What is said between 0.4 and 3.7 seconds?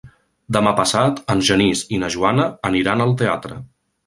Demà passat en Genís i na Joana aniran al teatre.